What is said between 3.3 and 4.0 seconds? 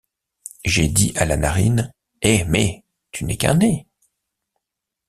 qu’un nez!